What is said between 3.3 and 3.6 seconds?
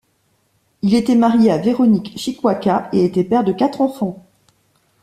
de